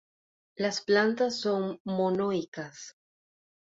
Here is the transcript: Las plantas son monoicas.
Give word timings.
Las 0.55 0.81
plantas 0.81 1.35
son 1.39 1.79
monoicas. 1.85 2.97